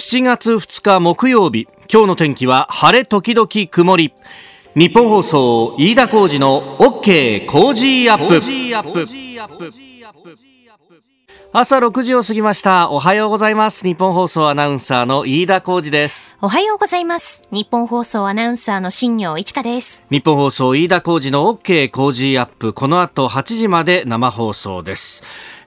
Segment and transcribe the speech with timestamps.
[0.00, 4.14] 7月2日木曜日今日の天気は晴れ時々曇り。
[4.74, 8.40] 日本放送飯田浩二の OK 工事アップ。
[11.52, 12.90] 朝6時を過ぎました。
[12.90, 13.84] おはようございます。
[13.84, 16.34] 日本放送アナウンサーの飯田浩二です。
[16.40, 17.42] おはようございます。
[17.50, 20.02] 日本放送アナウンサーの新業一華です。
[20.10, 22.72] 日本放送飯田浩二の OK 工事アップ。
[22.72, 25.22] この後8時まで生放送です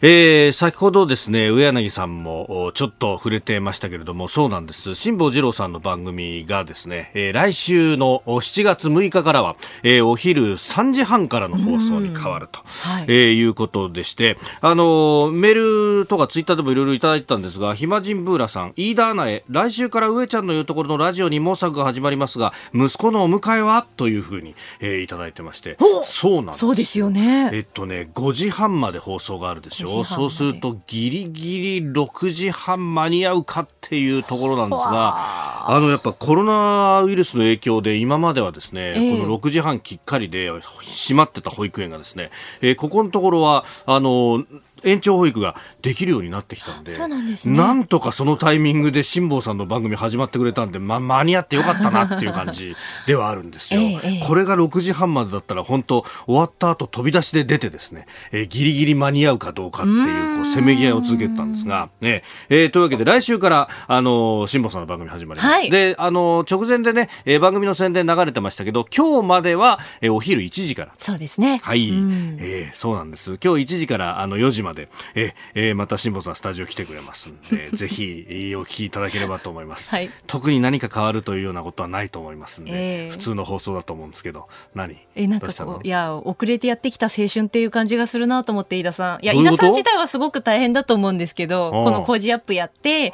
[0.06, 4.96] えー、先ほどですね、上柳さんもちょっと触れてましたけれども、そうなんです。
[4.96, 23.86] 辛坊治郎さんの番組がですね、えー、来週の7月6日からは、えー、お昼3時半からの放送に変わると、はい、えー、いうことでして、あのメールとかツイッターでもいろいろいただいてたんですが、暇人ブーラさん、飯田アナへ、来週から上ちゃんの言うところのラジオに猛作が始まりますが、息子のお迎えは？
[23.96, 26.60] というふうに、えー、いただいてまして、そうなんです。
[26.60, 27.52] そうですよね。
[27.54, 30.06] えっとね、5時半まで放送があるでしょう。
[30.06, 44.46] そうするとギリギリ6時半間に合うかっていうところなんですが、あのやっぱコロナウイルスの影響で今まではですね、えー、この6時半きっかりで閉まってた保育園がですね、えー、ここのところはあの
[44.84, 47.58] 延長保育ができるようになってきたんで、そうなんですね。
[47.58, 52.76] なんとかそのタイミングで辛坊さんの番組始まってくれたんで、ま、間に合ってよかったなっていう感じ
[53.08, 53.82] ではあるんですよ。
[53.82, 65.52] ええ、これが6時半までだったら本当終わった後飛び出しで出てですね、えー、ギリギリ間に合うかどうかっていうこうせめぎ合いを続けてたんですが、ね、えー、というわけで来週からあの辛坊さんの番組始まります。
[65.52, 70.94] はい、で、あの直前でね、えー、番組の宣伝流れてましたけど、今日までは、えー、お昼1時から。
[70.98, 71.60] そうですね。
[71.64, 73.38] はい、えー、そうなんです。
[73.44, 78.26] 今日1時からあの4時まで、えーえー、また辛坊さんスタジオ来てくれますんで ぜひ
[78.58, 84.98] お聞きいただければと思います、はい、特に何か変わるというようなことはないと思いますんで、えー、普通の放送だと思うんですけど何？
[85.16, 89.24] えなんかこういや遅れてやってきた青春っていう感じがするなと思って飯田さん。
[89.24, 93.14] いや飯田さん自体はすごく大変だと思うんですけどこの工事アップやって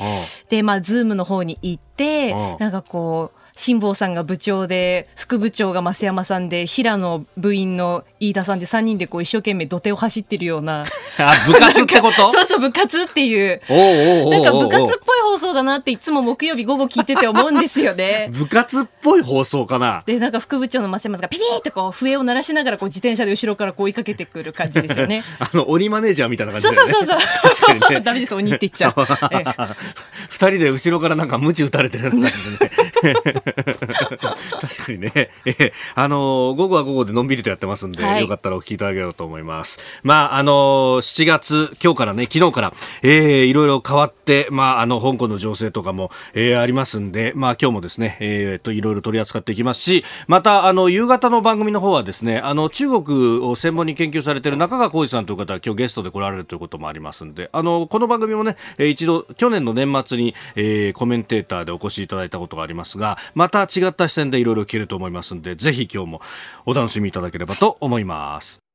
[0.50, 10.86] でまあズームの方に行ってなんかこう辛坊さんが部長で副部長が増山さんで平野部員の飯田さんで3人でこう一生懸命土手を走ってるような。
[11.20, 12.32] あ部活ってこと？
[12.32, 13.62] そうそう部活っていう。
[14.30, 18.30] なんか部活っぽい放送だなっていつも木曜日午後聞いてて思うんですよね。
[18.32, 20.04] 部活っぽい放送かな？
[20.06, 25.22] でなんか副部長の増山さんがピピーってこう笛を鳴らしながらこう自転車で後ろからこう追いかけてくる感じですよね。
[25.38, 27.20] あの鬼マネージャーみたいな感じ、ね、そうそうそう
[27.82, 27.92] そう。
[27.92, 28.94] ね、ダメです鬼って言っちゃう。
[30.30, 32.28] 二人で後ろからなんか鞭打たれてる感じ
[33.02, 33.49] でね
[34.62, 35.12] 確かにね、
[35.46, 39.80] えー、あのー、午後は午後でのんびりとやってますんで、はい、よかったらお聞きいただければと思います。
[40.04, 66.22] まあ、あのー、7月、今日からね、昨日から、えー、いろいろ変わって、まあ、あの、香港の情勢とかも、えー、ありますんで、まあ、今日もですね、えー、と、いろいろ取り扱っていきますし、また、あの、夕方の番組の方はですね、あの、中国を専門に研究されている中川浩二さんという方は今日ゲストで来られるということもありますんで、あの、この番組もね、一度、去年の年末に、えー、コメンテーターでお越しいただいたことがありますが、また違った視点でいろいろ聞けると思いますんで、ぜひ今日も
[66.66, 68.69] お楽しみいただければと思います。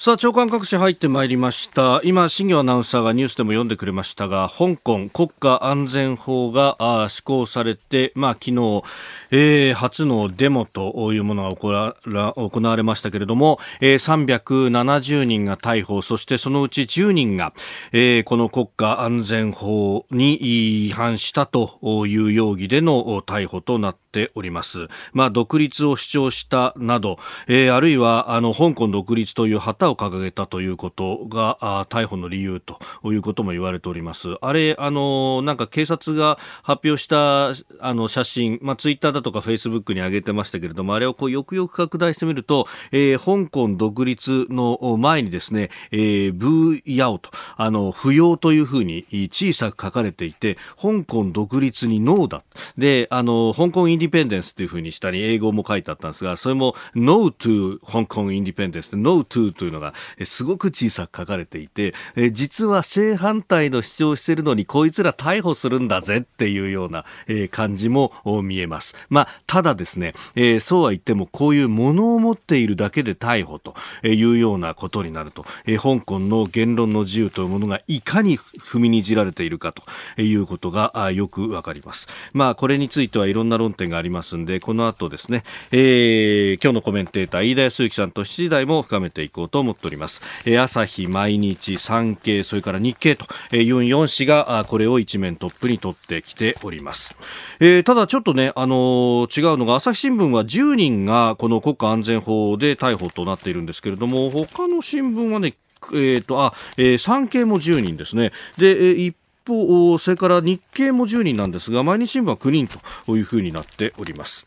[0.00, 2.00] さあ、長官各紙入ってまいりました。
[2.04, 8.84] 今、新業アナウンサーがニュースでも読んでくれましたが、香港国家安全法が施行されて、まあ、昨日、
[9.32, 17.52] えー、初のデモというものが行われましたけれども、えー、370人が逮捕、そしてそのうち10人が、
[17.90, 24.88] えー、この国家安全法に違反したという容疑での逮捕となってております。
[25.12, 52.44] まあ、独立を主張したなど、えー、あるいは、あの、香港独立という旗を掲げたということがあ逮捕の理由ということも言われておりますあれあのなんか警察が発表したあの写真、まあ、ツイッターだとかフェイスブックに上げてましたけれどもあれをこうよくよく拡大してみると、えー、香港独立の前にですね、えー、ブーヤオとあの不要というふうに小さく書かれていて香港独立にノーだ
[52.76, 59.92] であの香港インインディペンデンスというふうに下に英語も書いてあったんですがそれも No to 香港インディペンデンス No to というのが
[60.24, 61.94] すごく小さく書かれていて、
[62.30, 67.04] 実は正反対の主張しているのにこいつら逮捕するんだぜっていうような
[67.50, 68.12] 感じも
[68.44, 68.94] 見えます。
[69.08, 70.14] まあ、ただですね、
[70.60, 73.74] そうは言ってもこういうものを持っているだけで逮捕と
[74.06, 75.42] いうようなことになると、
[75.82, 79.82] 香港の言論の自由というものがいかに踏みにじられているかと
[80.22, 82.08] いうことがよくわかります。
[82.32, 90.22] まあ、これについてはいろんな論点がありますんで、この後ですね、えー、今日のコメンテーター、飯田康之さんと7時台も深めていこうと思っております。
[90.44, 93.24] えー、朝日、毎日、産経、それから日経と
[93.54, 97.16] いう4紙がこれを一面トップに取ってきております。
[97.60, 105.54] えー、ただちょっとね、あのー、違うのが朝日新聞は10人がこの国家安全法で逮捕となっているんですけれども、他の新聞はね、
[105.92, 108.32] えっ、ー、と、あ、えー、産経も10人ですね。
[108.56, 109.16] で、一
[109.48, 112.68] 報、それから日経も10人なんですが、毎日新聞は9人
[113.06, 114.46] というふうになっております。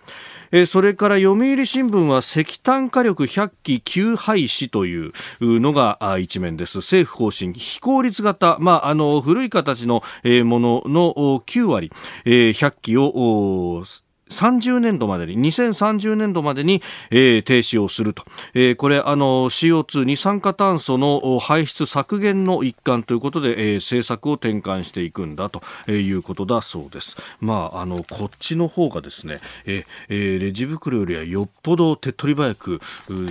[0.68, 11.14] それから読売新聞は石炭火力100機急廃止というのが一面です政府方針非効率型、まあ、あの古い形のものの
[11.46, 11.92] 9割、
[12.26, 13.84] 100機を
[14.32, 25.62] 30年度までに2030年度までに、えー、停止をすると、えー、これあの CO2 二酸化炭素の排出削減の一環ということで、えー、政策を転換していくんだと
[25.92, 27.18] いうことだそうです。
[27.40, 32.80] まああのこっちの方がですね、えー、レジ袋よりはよっぽど手っ取り早く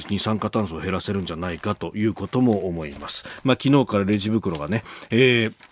[0.08, 3.24] 二酸化炭素を減らせるんじゃないかということも思います。
[3.44, 5.69] まあ昨日からレジ袋がね、えー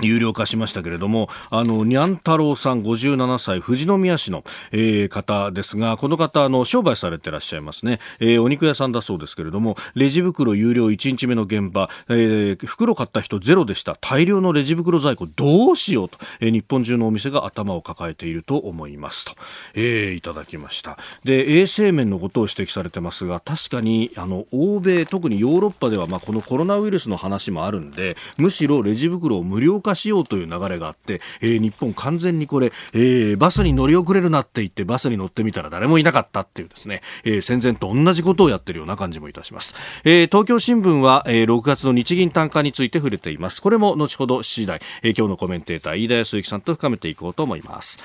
[0.00, 7.98] 有料化しましたけれども、あの、にゃん太郎さん57歳、富士宮市の、えー、方ですが、この方、あの、商売されてらっしゃいますね。
[8.20, 13.96] えー、お肉屋さんだそうですけれども、レジ袋有料1日目の現場、えー、袋買った人ゼロでした。
[13.96, 19.32] 大量のレジ袋在庫どうしようと、えー、日本中のお店が頭を抱えていると思いますと、
[19.74, 20.98] えー、いただきました。
[21.24, 39.74] で、衛生面のことを指摘されてますが、確かに、あの、欧米、特にヨーロッパでは、まあ、このコロナウイルスの話もあるんで、むしろレジ袋を無料化化しようという流れがあって、えー、日本完全にこれ、えー、バスに乗り遅れるなって言ってバスに乗ってみたら誰もいなかったっていうですね、えー、戦前と同じことをやってるような感じもいたします。
[40.04, 43.62] えー、東京新聞は、えー、6月の日銀単価について触れています。
[43.62, 47.98] これも後ほど7時台、えー、今日のコメンテーター飯田康之さんと深めていこうと思います。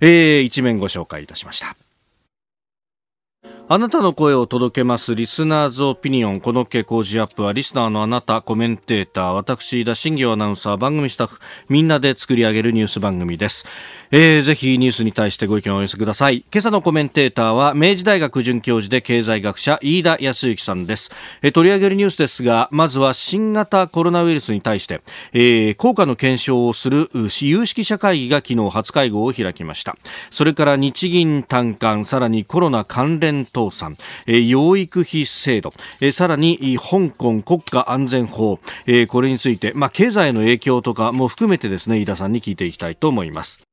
[0.00, 1.76] えー、一面ご紹介いたしました。
[3.66, 6.40] あなたの声を届けますリスナーズオピニオン。
[6.40, 11.38] この傾向ジアップはリスナーのあなたコメンテーター私田新行アナウンサー番組スタッフ
[11.70, 13.64] みんなで作り上げるニュース番組です、
[14.10, 16.44] えー、ぜひニュースに対してご意見をお寄せください。
[16.52, 25.00] 今朝のコメンテーターは明治大学准教授で経済学者飯田康之さんです、えー、取り上げるニュースですがまずは新型コロナウイルスに対して、
[25.32, 27.08] えー、効果の検証をする
[27.40, 29.96] 有識者会議が昨日初会合を開きました。
[30.28, 33.96] それから日銀短観さらにコロナ関連倒産、
[34.26, 43.63] えー、養育費制度、えー、さらに香港国家安全法、えー、これについて、まあ、経済の影響とかも含めてですね飯田さんに聞いていきたいと思います。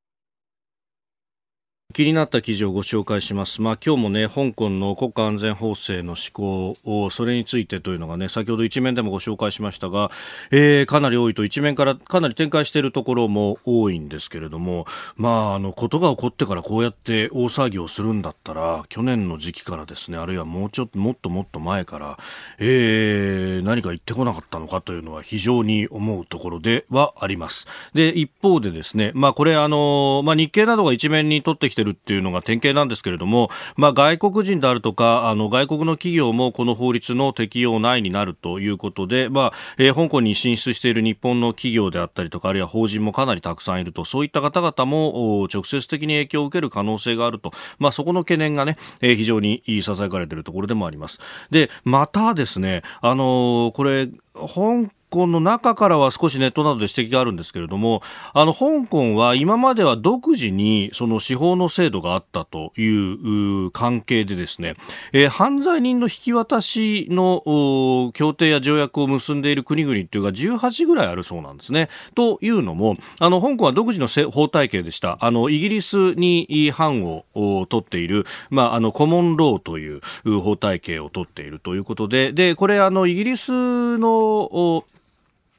[1.92, 3.62] 気になった記事をご紹介します。
[3.62, 10.12] まあ、今日もね、香港の国家安全法制の施行を、それについてというのがね、先ほど一面でもご紹介しましたが、
[10.52, 14.86] えー、かなり多いと一面からかなり展開しているところも多いんですけれども、
[15.16, 22.18] まあ、あの、ことが起こってからこうやって大騒ぎをするんだったら、去年の時期からですね、あるいはもうちょっと、もっともっと前から、
[22.60, 27.68] えー、何か言ってこなかったのかというのは非常に思うところではあります。
[27.94, 51.20] で、一方でですね、まあ、これあの、まあ、日経などが一面に取ってきててるっていうのが典型なんですけれども、まあ、外国人であるとかあの外国の企業もこの法律の適用内になるということで、まあえー、香港に進出している日本の企業であったりとかあるいは法人もかなりたくさんいるとそういった方々も直接的に影響を受ける可能性があると、まあ、そこの懸念がね、えー、非常にささやかれているところでもあります。
[51.50, 58.02] でまたですね、あのー、これ香港の中からは少しネットなどで指摘があるんですけれども、
[58.34, 64.76] あの、香港は今までは独自にその司法の制度があったという関係でですね、
[65.12, 71.90] えー、犯罪人の引き渡しの協定や条約を結んでいる国々っていうか18ぐらいあるそうなんですね。
[72.16, 75.18] というのも、あの、香港は独自の法体系でした。
[75.20, 77.26] あの、イギリスに範を
[77.68, 80.02] 取っている、まあ、あの、コモンローという
[80.40, 84.84] 法体系を取っているということで、で、これあの、イギリスの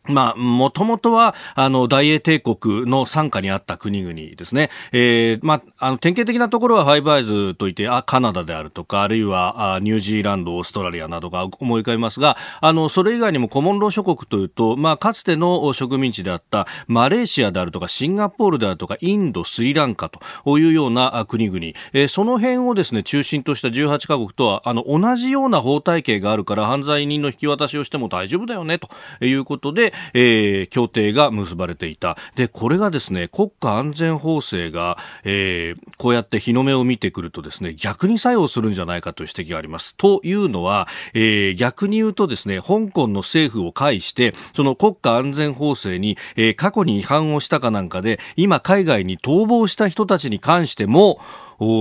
[0.08, 4.68] まあ、もともとは、あの、大英帝国の傘下にあった国々ですね。
[4.90, 21.58] えー、まあ、あの、典型的なところはファイブアイズといって、あ、カナダであるとか、あるいは、あニュージーランド、オーストラリアなどが思い浮かびますが、あの、それ以外にもコモンロー諸国というと、まあ、かつての植民地であったマレーシアであるとか、シンガポールであるとか、インド、スリランカというような国々、
[21.92, 28.88] えー、その辺をですね、中心とした18カ国とは、あの、同じような法体系があるから、犯罪人の引き渡しをしても大丈夫だよね、と
[29.24, 32.16] いうことで、えー、協定が結ばれていた。
[32.36, 39.96] で、これがですね、国家安全法制が、えー、こうやって日の目を見てくるとですね、逆に作用するんじゃないかという指摘があります。
[39.96, 51.20] というのは、えー、逆に言うとですね、香港の政府を介して、その国家安全法制に、えー、過去に違反をしたかなんかで、今海外に逃亡した人たちに関しても、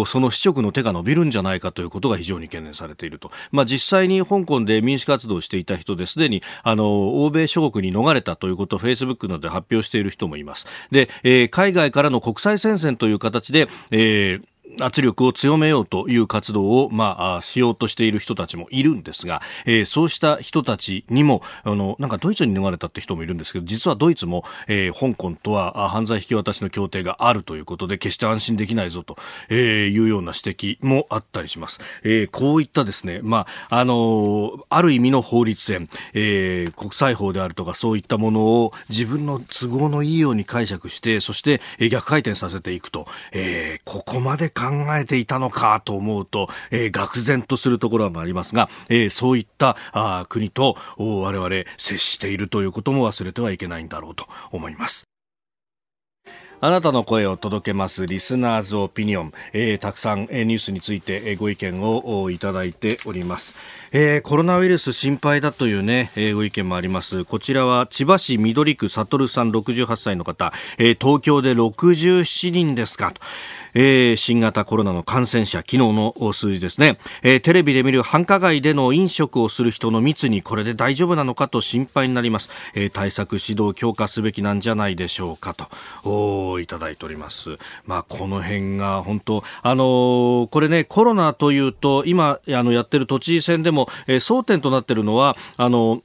[0.06, 3.32] その市直の手が伸びるんじゃないかということが非常に懸念されていると。
[3.52, 10.68] まあ、実際に香港で民主活動をしていた人ですでに、あの、欧米諸国に逃れたということを Facebook などで発表している人もいます。
[10.92, 29.18] で、えー、海外からの国際戦線という形で、えー圧力を強めようという活動を、まあ、しようとしている人たちもいるんですが、えー、そうした人たちにも、あの、なんかドイツに逃れたって人もいるんですけど、実はドイツも、えー、香港とは犯罪引き渡しの協定があるということで、決して安心できないぞと、
[29.50, 31.80] えー、いうような指摘もあったりします。
[32.04, 55.06] えー、こういったですね、まあ、あのある意味の法律戦、えー、国際法であるとかそういったものを自分の都合のいいように解釈して、そして逆回転させていくと、えー、ここまで考考えていたのかと思うと、えー、愕然とするところもありますが、えー、そういったあ国と我々接しているということも忘れてはいけないんだろうと思います。
[56.64, 63.56] あなたの声を届けますリスナーズオピニオン、えー、たくさん、えー、ニュースについて、えー、ご意見をいただいております、
[63.92, 67.26] えー、コロナウイルス心配だというね、えー、ご意見もあります。
[67.26, 73.22] こちらは千葉市緑区悟さん68歳の方、えー、東京で67人ですかと。
[73.74, 85.66] えー、新型コロナの感染者、昨日の数字ですね、えー、テレビで見る繁華街での飲食をする人の密にこれで大丈夫なのかと心配になります、えー、対策指導強化すべきなんじゃないでしょうかと。
[86.04, 87.58] おいただいております。
[87.86, 96.02] まあ、この辺が本当、あのー、これね、コロナというと、今、あの、やってる都知事選でも、えー、争点となっているのは、あの、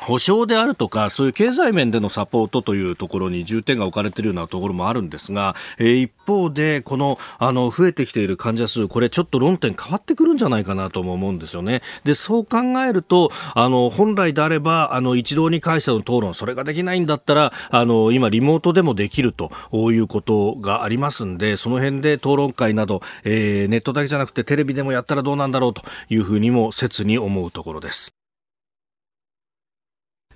[0.00, 11.82] 保障であるとか、そういう経済面でのサポートというところに重点が置かれているようなところもあるんですが、えー、一方で、この、あの、増えてきている患者数、これちょっと論点変わってくるんじゃないかなとも思うんですよね。
[12.04, 28.17] で、そう考えると、あの、本来であれば、あの、一堂に会社の討論、それができないんだったら、あの、今、リモートでもできるということがありますんで、その辺で討論会など、えー、ネットだけじゃなくてテレビでもやったらどうなんだろうというふうにも切に思うところです。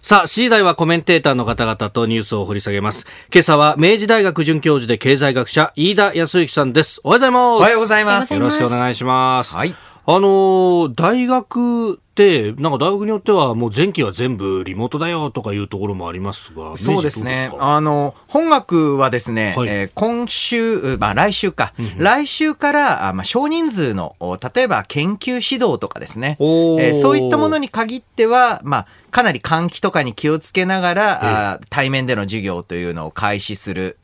[0.02, 3.06] さあ、次第はコメンテーターの方々とニュースを掘り下げます。
[3.32, 7.00] 今朝は明治大学准教授で経済学者、飯田康之さんです。
[7.04, 7.60] おはようございます。
[7.60, 8.34] おはようございます。
[8.34, 9.54] よろしくお願いします。
[9.54, 9.72] はい。
[10.04, 17.50] あの大学ってなんか大学によってはもう前期は全部リモートだよとかいうところもありますがそうですね。
[17.58, 24.14] あの本学はですね、はい、えー、今週、まあ、来週か、うん、来週からあ、まあ、少人数の
[24.54, 33.96] 例えば研究指導とかですね、えー、そういったものに限っては、まあ、かなり換気とかに気をつけながら、えー、あ対面での授業というのを開始する、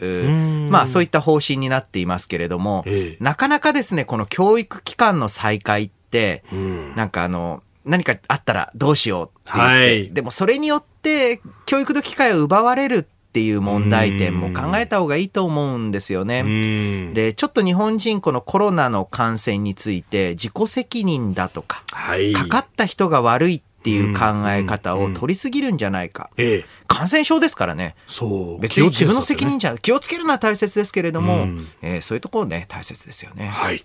[0.70, 17.12] まあ、そういった方針になっていますけれども、えー、なかなかですねこの教育機関の再開って、うん、なんかあの何かあったらどうしようってはい、でもそれによって教育の機会を奪われるっていう問題点も考えた方がいいと思うんですよね。
[17.14, 26.30] で、ちょっと日本人このコロナの感染について自己責任だとか、はい、かかった人が悪いっていう考え方を取りすぎるんじゃないか。
[26.36, 27.94] ええ、感染症ですからね。
[28.06, 28.60] そう。
[28.60, 31.46] 別に自分の責任じゃ、気をつけるのは大切ですけれども、
[31.80, 33.46] えー、そういうところね、大切ですよね。
[33.46, 33.84] はい。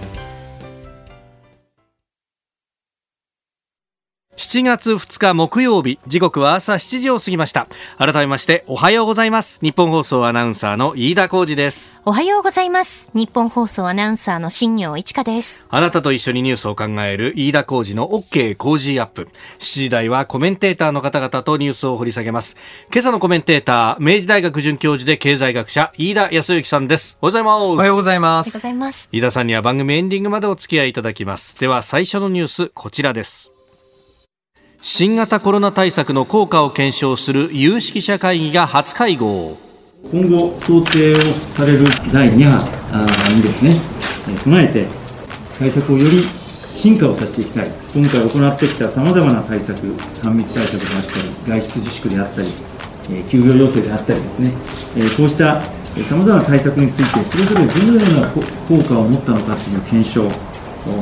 [4.51, 7.67] 7月2日木曜日時刻は朝7時を過ぎました。
[7.97, 9.61] 改めましておはようございます。
[9.61, 12.01] 日本放送アナウンサーの飯田浩二です。
[12.03, 13.09] おはようございます。
[13.13, 15.63] 日本放送アナウンサーの新業一華です。
[15.69, 19.29] あなたと一緒にニュースを考える飯田浩二の OK 工事アップ。
[19.59, 22.57] 7時台はコメンテーターの方々とニュースを掘り下げます。
[22.91, 27.17] 今朝のコメンテーター明治大学准教授で経済学者飯田康之さんです。
[27.21, 27.53] おはようございます。
[27.53, 28.13] おはようござ
[28.69, 29.09] います。
[29.13, 31.57] 飯田さんには番組エンディングまでお付き合いいただきます。
[31.57, 33.50] では最初のニュースこちらです
[34.83, 39.55] 新型コロナ対策の効果を検証する有識者会議が初会合。
[40.11, 41.17] 今後想定を
[41.55, 43.75] される第2波にですね
[44.37, 44.87] 備えて
[45.59, 47.71] 対策をより進化をさせていきたい。
[47.93, 52.47] 今回行ってきたさまざまな対策3密対策であったり外出自粛であったり
[53.29, 54.51] 休業要請であったりですね。
[55.15, 55.69] こうしたさ
[56.15, 58.41] まざまな対策についてそれぞれどのような効
[58.83, 60.23] 果を持ったのかという検証、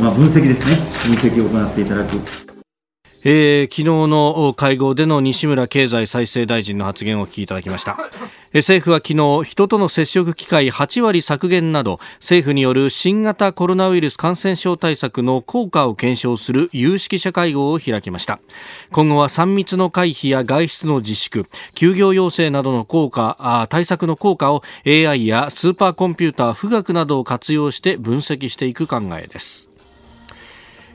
[0.01, 0.75] まあ、分析ですね。
[1.07, 2.48] 分析を行っていただく。
[3.23, 7.97] えー、昨日の会合での西村経済再生大臣の発言をお聞きいただきました、
[8.53, 18.39] 政府は昨日人との接触機会8割削減など政府による新型コロナウイルス感染症対策の効果を検証する有識者会合を開きました。
[18.91, 21.45] 今後は3密の回避や外出の自粛
[21.75, 29.68] 休業要請などの効果対策の効果を AI やスーパーコンピューター富岳などを活用して分析していく考えです。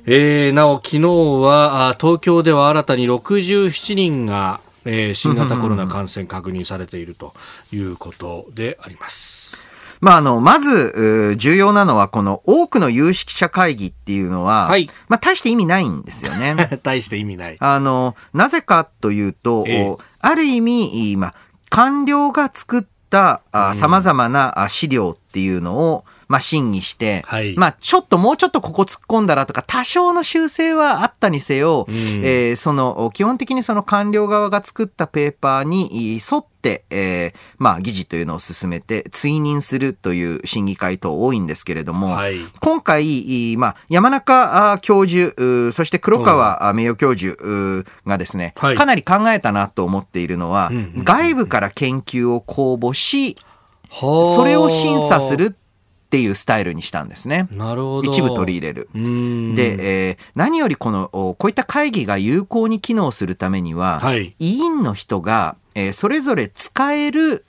[0.06, 7.34] えー、なお、昨日は東京では新たに67人がえー、新型コロナ感染確認されていると
[7.73, 9.56] いうことであります。
[10.00, 16.78] まあ、あの、まず、重要なのは、この多くの有識者会議っていうのは、はい、まあ、大して意味ないんですよね。
[16.82, 17.56] 大して意味ない。
[17.58, 21.34] あの、なぜかというと、えある意味、まあ、
[21.70, 23.40] 官僚が作った
[23.73, 45.34] さまざまな資料っていうのを、まあ、審議して、はい、まあ、ちょっともうちょっとここ突っ込んだらとか、多少の修正はあったにせよ、うん、えー、その、基本的にその官僚側が作ったペーパーに沿って、えー、まあ、議事というのを進めて、追認するという審議会等多いんですけれども、はい、今回、まあ、山中教授、
[45.72, 53.36] そして黒川名誉教授がですね、はい、かなり考えたなと思っているのは、外部から研究を公募し、
[54.00, 55.54] それを審査する
[56.14, 57.49] っていうスタイルにしたんですね。
[57.50, 58.09] なるほど。
[58.09, 58.88] 一部取り入れる。
[58.94, 67.44] で、えー、何よりこの、こういった会議が有効に機能するためには、はい、委員の人が、えー、それぞれ使える、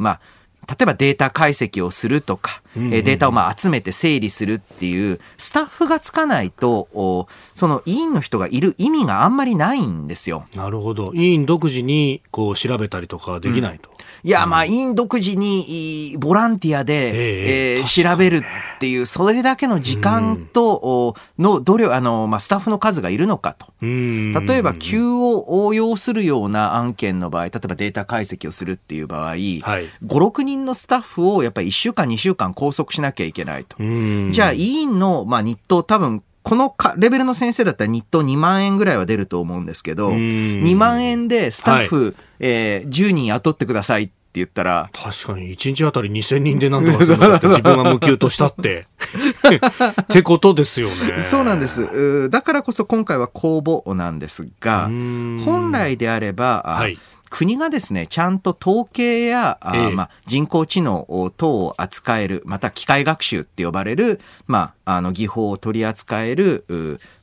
[0.00, 0.20] まあ、
[0.68, 10.46] 例えばデータ解析をするとか、うんうん、データをまあ集めて整理するっていうスタッフがつかないとその委員の人がいる意味があんまりないんですよ。
[10.54, 13.88] なるほど委員独自にこう調べたりとかできないと。
[13.90, 23.66] うんいや、まあ、委員独自にボランティアで、えー、調べるっていう、それだけの時間と、の努力、あの、まあ、スタッフの数がいるのかと。
[23.80, 29.62] 例えば、急を応用するような案件の場合、例えばデータ解析をするっていう場合、はい、5、
[30.04, 33.76] 6人のスタッフをやっぱり1週間、2週間拘束しなきゃいけないと。
[33.78, 44.90] じゃあ、委員の、まあ、日当多分、このレベルの先生だったら日当2万円ぐらいは出ると思うんですけど、2万円でスタッフ、はい、えー、10人雇ってくださいって言ったら。
[44.94, 48.86] 確かに、1日あたり2000人でなんとかするのって自分が無給としたって。
[50.02, 51.22] ってことですよね。
[51.30, 52.30] そうなんです。
[52.30, 56.98] だからこそ今回は公募なんですが、本来であれば、はい
[57.30, 61.06] 国がですね、ちゃんと統計や、ええ、まあ、人工知能
[61.36, 66.64] 等を扱える、また機械学習って呼ばれる、まあ、あの、技法を取り扱える、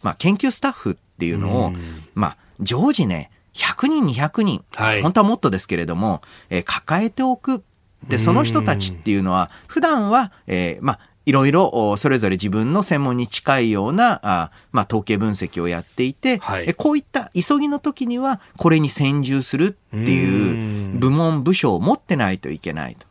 [0.04, 1.74] まあ、研究スタッフっていうのを、
[2.14, 7.64] まあ、常時ね、100人、200人、はい、本当はもっとですけれども、えー、抱えておく。
[8.08, 23.06] で、その人たちっていうのは、普段は、えー、まあ、いろいろそれぞれ自分の専門に近いようなあ、まあ、統計分析をやっていて、はい、こういった急ぎの時にはこれに専従するっていう部門部署を持ってないといけないと。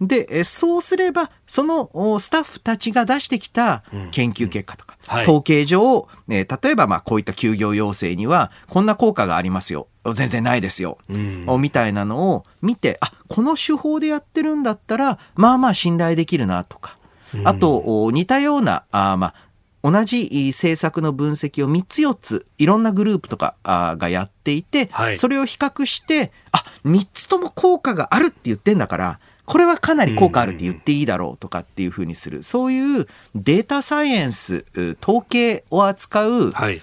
[0.00, 9.88] で、そうすれば、そのスタッフたちが出してきた研究結果とか、うんはい、統計上、例えばまあこういった休業要請にはこんな効果がありますよ。
[10.14, 10.98] 全然ないですよ。
[11.08, 16.96] うん、みたいなのを見て、あ、この手法でやってるんだったら、まあまあ信頼できるなとか。
[17.44, 19.48] あと、似たような、あまあ、
[19.90, 32.42] 同じ政策の分析を3つ4ついろんなグループとかがやっていて、はい、それを比較してあ3つとも効果があるって言ってんだからこれはかなり効果あるって言っていいだろうとかっていうふうにする。
[32.42, 34.66] そういうデータサイエンス
[35.00, 36.82] 統計を扱う、はい、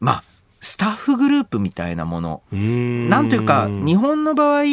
[0.00, 0.24] まあ
[0.60, 2.42] スタッフグループみたいなもの。
[2.52, 4.68] なんというか日本の場合、そう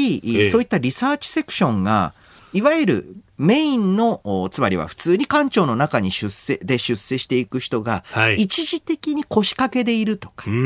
[0.62, 2.13] いったリサーチセクションが
[2.55, 8.05] いわゆるメインの、つまりは普通に官庁の中に出世で出世していく人が、
[8.37, 10.61] 一時的に腰掛けでいるとか、はい、え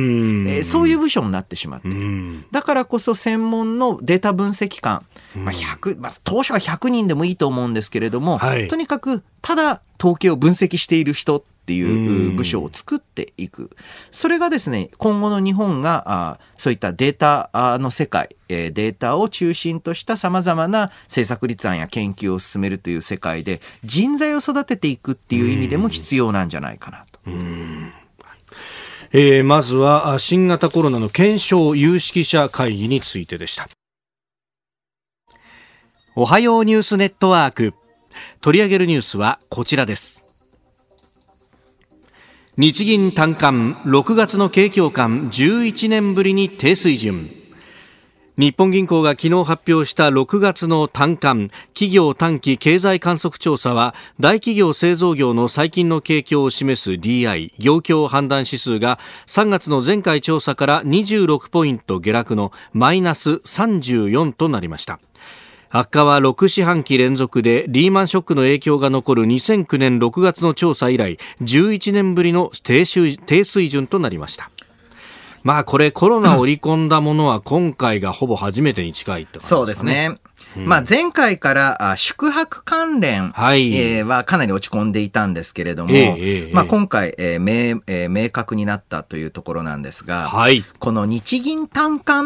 [0.60, 1.88] ー、そういう部署になってしまって。
[1.88, 2.46] いる。
[2.52, 5.04] だからこそ専門のデータ分析官、
[5.36, 13.70] まあ100まあ、当初は100人でもいいと思うんですけれども、はい、とにかくただ統計を分析している人っていう部署を作っていく。
[14.10, 27.20] それがですね、今後の日本があそういったデータの世界、えデータを中心とした様々な政策立案や研究を進めるという世界で人材を育てていくっていう意味でも必要なんじゃないかなと。
[29.12, 33.70] えー、まずは新型コロナの検証有識者会議についてでした。
[36.16, 37.76] おはようニュースネットワーク。
[38.42, 40.29] 取り上げるニュースはこちらです。
[42.62, 47.30] 日銀短観6月の景況感11年ぶりに低水準。
[48.38, 65.00] 日本銀行が昨日発表した6月の短観企業短期経済観測調査は大企業製造業の最近の景況を示す DI 業況判断指数が3月の前回調査から26ポイント下落のマイナス34となりました。
[65.72, 74.50] 悪化は6四半期連続でリーマンショックの影響が残る2009年6月の調査以来11年ぶりの低水準となりました。
[75.44, 79.58] まあこれコロナを織り込んだものは今回がほぼ初めてに近いって感じですね。
[79.58, 80.18] そうですね。
[80.58, 92.24] うん、まあ前回から宿泊関連、はかなり落ち込んでいたんですけれども、えー、まあ今回、えー明確になったというところなんですが、はい、この日銀単価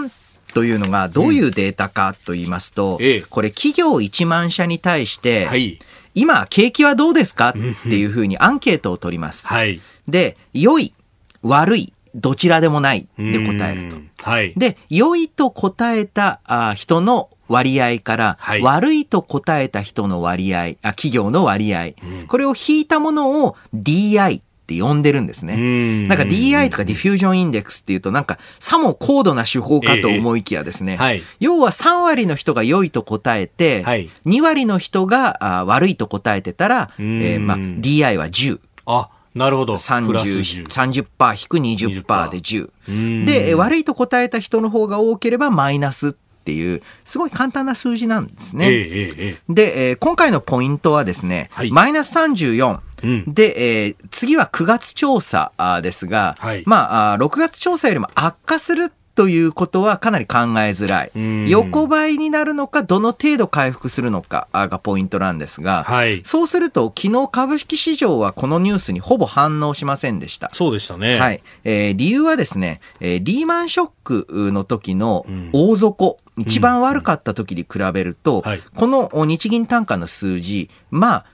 [0.54, 5.80] というのがどういうデータかと言いますと、うん、これ企業1万社に対して、はい、
[6.16, 9.48] 今景気はどうですかっていうふうにアンケートを取ります。
[9.48, 10.94] はい、で、良い、
[11.42, 14.30] 悪い、どちらでもないで答えると。
[14.30, 26.08] はい、で、良いと答えたあ人の割合から、はい、悪いと答えた人の割合、あ企業の割合、うん、これを引いたものを DI って呼んでるんですね。
[26.08, 38.60] なんか DI とか diffusion index っていうとなんかさも高度な手法かと思いきやですね、えはい、要は3割の人が良いと答えて、はい、2割の人があ悪いと答えてたら、えーまあ、DI は10。
[38.86, 39.73] あなるほど。
[39.73, 43.26] 30%, 30%引く20%で10。
[43.26, 46.12] で、悪いと答えた人の方が多ければマイナスっ
[46.44, 48.68] ていう、すごい簡単な数字なんですね。
[48.70, 52.80] ええで、えー、今回のポイントはですね、はい、マイナス34。
[53.04, 55.52] うん、で、えー、次は9月調査
[55.82, 61.12] ですが、はい、まあ、6月調査よりも悪化するということはかなり考えづらい。
[61.49, 70.49] 横ばいになるのか、どの程度回復するのかがポイントなんですが、はい、そうすると、昨日株式市場はこのニュースにほぼ反応しませんでした。
[70.54, 71.19] そうでしたね。
[71.19, 71.43] はい。
[71.63, 81.26] えー、理由はですね、えー、リーマンショックの時の大底、うん、一番悪かった時に比べると、うんはい、この日銀単価の数字、まあ、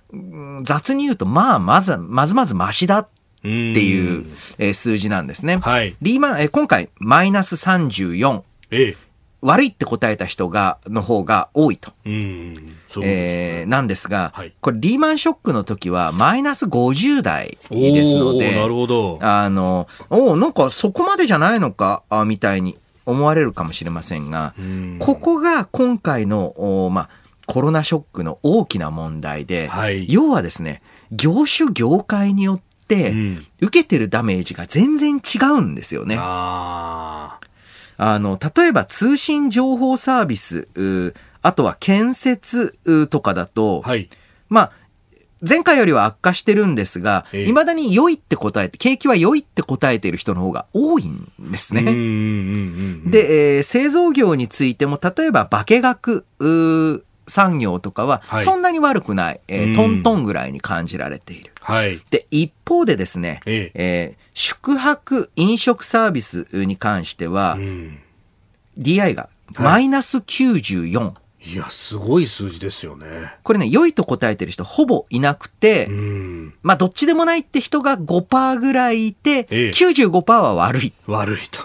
[0.64, 3.08] 雑に言うと、まあ、まず、まずまずマシだっ
[3.42, 4.26] ていう、
[4.58, 5.58] えー、数字なんですね。
[5.58, 5.96] はい。
[6.02, 8.44] リーマン、えー、今回、マイナス34。
[8.72, 8.98] ええ。
[9.42, 11.92] 悪いって答えた人が、の方が多いと。
[12.06, 12.10] う
[13.02, 19.18] えー、なんですが、はい、これリーマンショックの時はマイナス50代ですので、なるほど。
[19.22, 24.54] あの、おなんかそこまでじゃないのか、あみたいに思われるかもしれませんが、
[25.00, 27.10] ここが今回の、おまあ、
[27.46, 32.69] コロナショックの大きな問題で、はい、要はですね、業種業界によって、
[33.62, 36.16] 受けてるダメージが全然違うんですよね。
[38.02, 40.68] あの、例えば通信情報サービス、
[41.42, 44.10] あとは建設とかだと、はい、
[44.50, 44.72] まあ、
[45.48, 51.84] 前回よりは悪化してるんですが、い、え、ま、だに良いって答えて、景気は良いって答えている人の方が多いんですね。
[51.84, 56.26] で、えー、製造業についても、例えば化学、
[57.30, 61.54] 産業とかはそんなに悪くない、はい、えー、トントンぐらいに感じられている。
[61.62, 64.16] はい、で一方でですね、ええ。
[64.18, 68.00] ー、宿泊飲食サービスに関しては、うん、
[68.78, 71.00] DI がマイナス94。
[71.00, 73.34] はいいや、すごい数字ですよね。
[73.44, 80.94] これね、良いと答えてる人ほぼいなくて、うん、まあ、どっちでもないって人が5%ぐらいいて、ええ、95%は悪い。
[81.08, 81.64] 悪いと。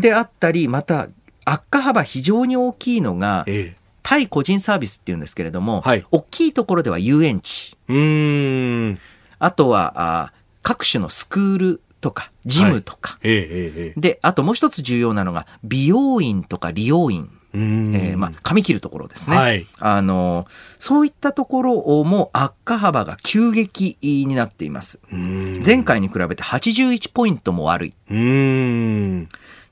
[0.00, 1.08] であったり、また、
[1.44, 7.76] 悪化幅非常に大きいのが、ええ、対個人サービスっていうんですけれども、はい、大きいところでは遊園地。
[7.88, 8.98] うん
[9.38, 17.30] あとはあ、各種のスクールとか、ジムとか、はいええ、で、あともう一つ重要なのが、美容院とか利用院。
[17.54, 19.36] えー、まあ、髪切るところですね。
[19.36, 20.46] はい、あの、
[20.78, 25.00] そういったところも悪化幅が急激になっています。
[25.10, 27.94] 前回に比べて81ポイントも悪い。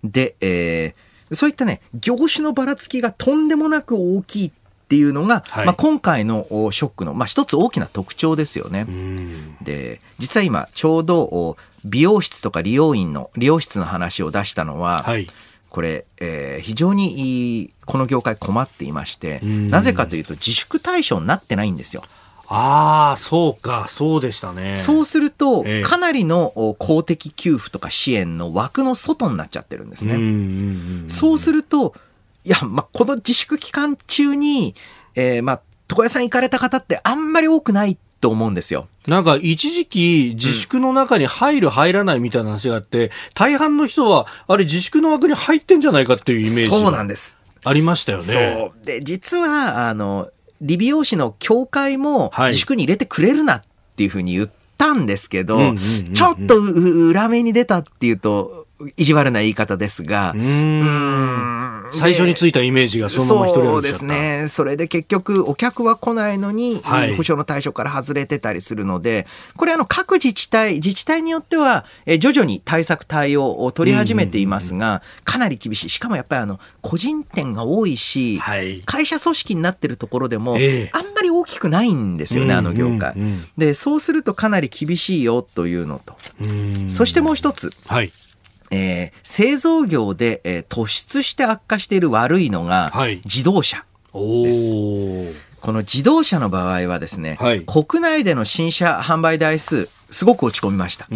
[0.04, 4.52] で、えー、そういったね、業種のばらつきがとんでもなく大きいっ
[4.88, 8.86] ていうのが、はい、まあ、今回のショックの、まあ、一つ大きな特徴ですよね。
[9.62, 15.28] で、実は今、ちょうど美容室とか利用院の、利用室の話を出したのは、はい、
[15.68, 22.02] これ、えー、非常にこの業界困っていまして、なぜかというと自粛対象になってないんですよ。
[22.52, 24.76] ああ、そうか、そうでしたね。
[24.76, 31.08] そうすると、ええ、かなりの公的給付とか支援の枠の外になっちゃってるんですね。
[31.08, 31.94] そうすると、
[32.44, 34.74] いや、まあ、この自粛期間中に、
[35.14, 38.88] えー、まあ、床屋さん行かれた方ってあんまり多くないと思うんですよ。
[39.06, 47.38] なんか一時期自粛の中に入る入らないみたいな話があって、大半の人はあれ自粛の枠に入ってんじゃないかっていうイメージそうなんです。
[47.62, 48.24] ありましたよね。
[48.24, 48.86] そう。
[48.86, 53.62] で、実は、あの、理美容師の協会も自粛に入れてくれるなっ
[53.96, 55.74] ていうふうに言ったんですけど、
[56.14, 60.34] ちょっと裏目に出たっていうと、意地悪な言い方ですが、
[61.92, 64.46] 最初についたイメージがそのまま一人そうですね。
[64.48, 69.26] それで結局、お客は来ないのに、はい、保証の対象から外れてたりするので、
[69.56, 75.90] これあの、各自治体、自治体によっては、え徐々に対策対応を取り始めていますが、かなり厳しい。
[75.90, 83.14] しかもやっぱりあの、個人店が多いし、はい、会社組織になってるところでも、えー、あんまり大きくないんですよね、あの業界。
[83.56, 86.16] で、そうするとかなり厳しいよというのと、
[86.88, 87.70] そしてもう一つ。
[87.86, 88.12] はい
[88.70, 92.92] えー、製造業で、えー、突出して悪化している悪いのが、
[93.24, 95.50] 自動車です。
[95.60, 101.06] この自動車の場合はですね、はい、国内での新車販売台数、すごく落ち込みました。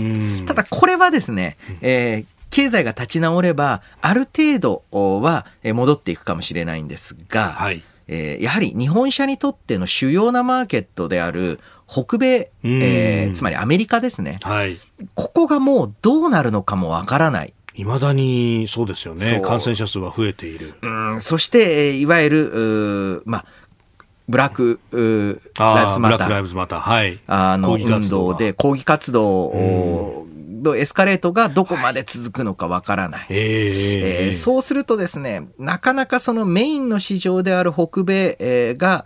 [0.47, 14.79] ただこれはですね、えー、経済が立ち直れば、ある程度は戻っていくかもしれないんですが、はい、えー、やはり日本車にとっての主要なマーケットである北米、えー、つまりアメリカですね、はい、
[15.15, 17.55] ここがもうどうなるのかもわからない。
[17.77, 20.75] いまだにそうですよね感染者数は増えている。
[20.81, 23.45] うんそして、いわゆる、まあ、
[24.29, 26.19] ブラックライブズマター。
[26.19, 26.81] ブラックライブズマター。
[26.81, 27.19] はい。
[27.27, 29.53] あの、運動で抗議活動
[30.63, 33.21] のエスカレートがどこまで続くのかわからない。
[33.21, 39.05] はい、えー、そうするとですね、なかなかそのメインの市場である北米が、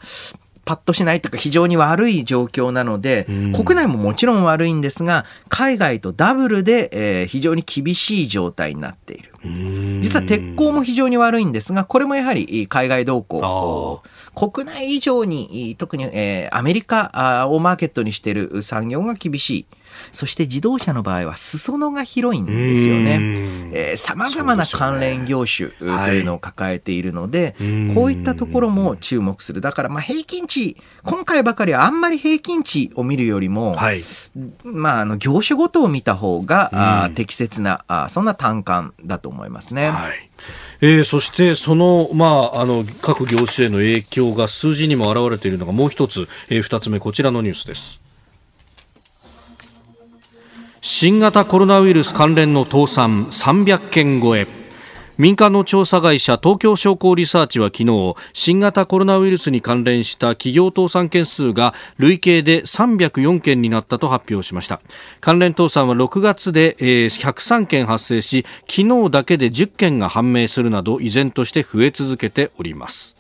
[0.68, 9.32] パッとしないというか非常に悪い状況なので、国内ももちろん悪いんですが、海外とダブルで、えー、非常に厳しい状態になっている。
[10.02, 14.02] 実は鉄鋼も非常に悪いんですが、これもやはり海外動向、
[14.34, 19.66] 国内以上に特に、えー、アメリカをマーケットにしている産業が厳しい。
[20.12, 23.96] そして自動車の場合は裾野が広いんですよね。
[23.96, 27.54] さまざまな関連業種というのを抱えているので、で
[27.94, 29.60] こういったところも注目する。
[29.60, 34.02] だからまあ平均値、今回ばかりはあんまり平均値を見るよりも、はい、
[34.64, 39.90] まああの業種ごとを見た方が、あ適切なあそんな単価だと思いますね。
[39.90, 40.30] はい
[40.80, 48.07] えー、そしてその,、まあ、あの各業種への影響が数字にも表れているのがもう一つ、えー、2つ目こちらのニュースです。
[50.80, 54.46] 新型コロナウイルス関連の倒産300件超え。
[55.16, 64.80] 民間の調査会社東京商工リサーチは昨日新型コロナウイルスに関連した企業倒産件数が累計で304件になったと発表しました。
[65.20, 73.16] 関連倒産は6月で103件発生し昨日だけで10件が判明するなど依然として増え続けております。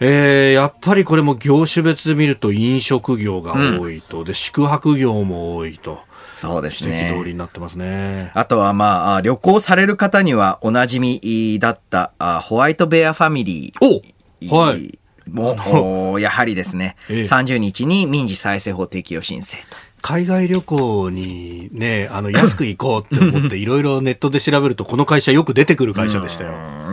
[0.00, 6.00] えー、やっぱりこれも業種別で見ると飲食業が多いと、うん、で宿泊業も多いと。
[6.34, 7.14] そうですね。
[7.16, 8.30] 通りになってますね。
[8.34, 14.50] あとはまあ、旅行される方にはおなじみだったあホワイトベアファミリー。
[14.50, 14.98] おはい。
[15.30, 19.76] もう、やはりですね、ええ、30日に民事再生法適用申請と。
[20.02, 26.52] 海外旅行にね、あの、安く行こうって思って、 いろいろネットで調べると、この会社よく出てくる会社でしたよ。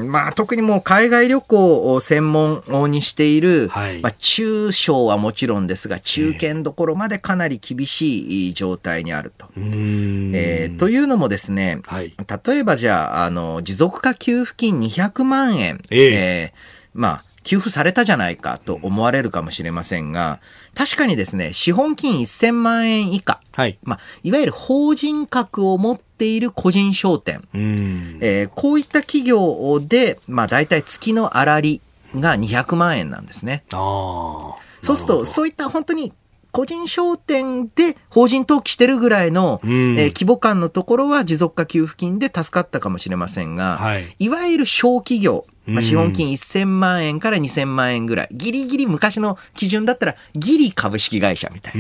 [0.10, 9.48] まあ、特にもう海外旅行を専門にしている、はい、まあ、中小はもちろんですが、中堅どころまでかなり厳しい状態にあると。
[9.56, 12.14] えー、というのもですね、はい、
[12.46, 20.40] 例えばじゃあ、あの、持続化給付金200万円、えー、えー、まあ、給付されたじゃないかと思われるかもしれませんが、
[20.76, 23.78] 確かにですね、資本金1000万円以下、はい。
[23.84, 31.82] まあ、いわゆる法人格を持っている個人商店、えー、こういった企業で、まあ、大体月の粗利
[32.16, 33.64] が200万円なんですね。
[33.72, 36.14] あそうすると、そういった本当に
[36.52, 51.74] 個人商店で法人登記してるぐらいの、うん、えー、規模感のところは持続化給付金で助かったかもしれませんが、はい、いわゆる小企業、まあ、資本金1000万円から2000万円ぐらい、ギリギリ昔の基準だったらギリ株式会社みたい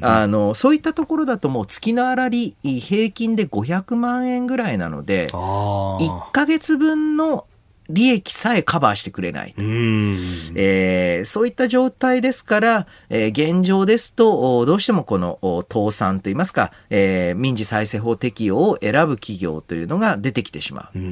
[0.00, 0.20] な。
[0.20, 7.46] あの、そういったところだともう月の粗利平均で500万円ぐらいなので、1ヶ月分の
[7.88, 9.62] 利益さえカバーしてくれないと。
[9.62, 15.38] えー、そういった状態ですから、えー、現状ですと、どうしてもこの
[15.70, 20.98] 倒産といいますか、えー、民事再生法適用を選ぶ企業というのが出てきてしまう。
[20.98, 21.02] う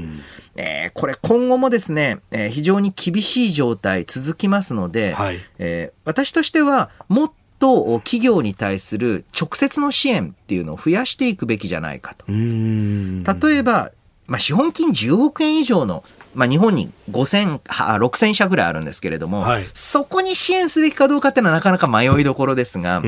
[0.56, 12.26] えー、これ今後もですね、えー、非常に厳しい状態続きますので、はい、えー、私としてはもっと企業に対する直接の支援っていうのを増やしていくべきじゃないかと。
[12.28, 13.90] 例えば、
[14.26, 23.02] まあ、資本金10億円以上のまあ、日本に5000、6000社ぐらいあるんですけれども、はい、そこに支援すべきかどうかっていうのはなかなか迷いどころですが、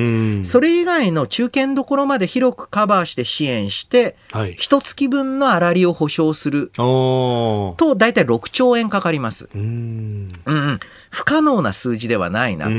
[0.44, 9.48] それ以外の中堅どころまで広くカバーして支援して、はい、一月分の粗利を保証すると、大体6兆円かかります。
[9.54, 12.72] うん、うん、不可能な数字ではないなと。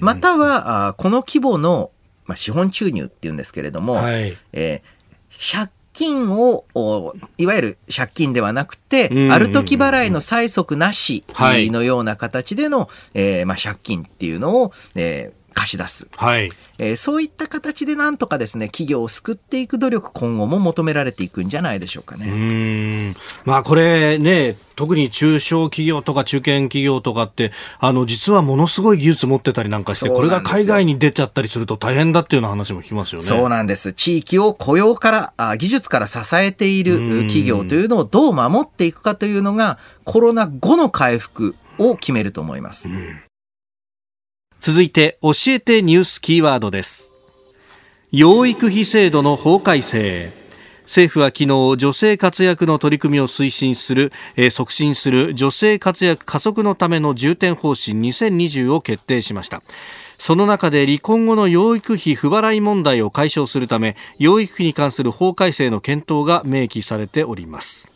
[0.00, 1.90] または、あこの規模の、
[2.26, 5.70] まあ、資本注入っていうんですけれども、はい、えー、借
[6.00, 6.64] 金を、
[7.36, 11.24] いわゆる借金ではなくて、ある時払いの催促なし
[11.70, 16.08] のような形での、はい、えー、まあ、借金っていうのを、えー貸し出す。
[16.16, 16.50] はい。
[16.78, 22.26] えー、そういった形でなんとかですね、企業を救っていく努力、今後も求められていくんじゃないでしょうかね。
[22.28, 23.16] うん。
[23.44, 33.26] まあこれね、特に中小企業とか中堅企業とかって、あの、実はものすごい技術持ってたりなんかして、これが海外に出ちゃったりすると大変だっていうような話も聞きますよね。
[33.26, 33.92] そうなんです。
[33.92, 42.88] 地域を雇用から、あ技術から支えている企業というのをどう守っていくかというのが、コロナ後の回復を決めると思います。
[42.88, 43.20] うん
[44.60, 47.14] 続いて教えてニュースキーワードです。
[48.12, 50.32] 養育費制度の法改正。
[50.82, 59.62] 政府は昨日女性活躍の取り組みを推進する、えー、促進する女性活躍加速のための重点方針2020を決定しました。
[60.18, 67.88] その中で離婚後の養育費不払い問題を解消するため養育費に関する法改正の検討が明記されております。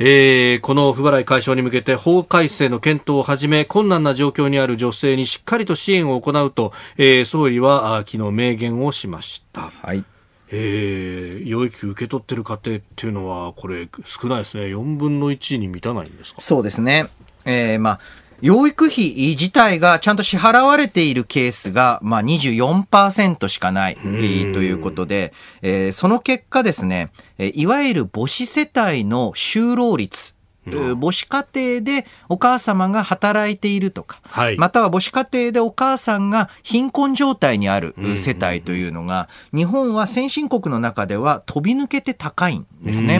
[0.00, 9.72] えー、この不払い解消に向けて法改正の検討をはじめ困難な状況にある女性にしっかりと支援を行うと、えー、総理は昨日明言をしました。
[9.82, 10.04] はい。
[10.50, 16.40] えー、養育費受け取ってる家庭っていうのは、これ、少ないですね、4分の1に満たないんですか？
[16.40, 17.06] そうですね、
[17.44, 18.00] えーまあ、
[18.40, 30.34] 養育費自体がちゃんと支払われているケースが、まあ24%しかないということで、えー、その結果ですね、いわゆる母子世帯の就労率、
[30.70, 43.16] 母子家庭でお母様が働いているとか、はい、または母子家庭でお母さんが貧困状態にある世帯というのが、日本は先進国の中では飛び抜けて高いんですね。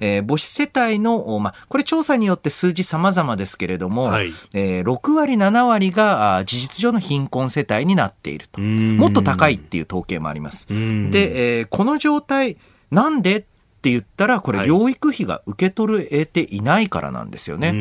[0.00, 8.60] えー、母子世帯の、まあ、これ調査によって数字様々ですけれども、はい、えー、6割、7割が事実上の貧困世帯になっていると。
[8.60, 10.68] もっと高いっていう統計もあります。
[10.68, 12.56] で、えー、この状態、
[12.90, 13.46] なんで
[13.84, 17.68] って言ったら、これ、養育費が受け取れていないからなんですよね。
[17.68, 17.76] はい、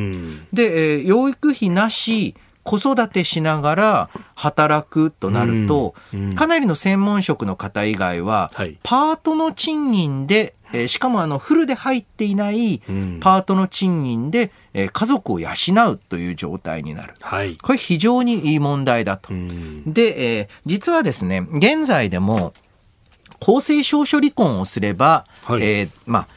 [0.51, 5.95] で、えー、養育費なし、子育てしながら働くとなると、
[6.35, 12.79] かなりの専門職の方以外は、はい、パートの賃金で、えー、しかもあのフルで入っていない
[13.21, 15.49] パートの賃金で、えー、家族を養
[15.91, 17.13] うという状態になる。
[17.21, 19.33] はい、これ非常にいい問題だと。
[19.33, 22.53] うん、で、えー、実はですね、現在でも、
[23.43, 26.27] 公正証書離婚をすれば、はい、えー、まあ、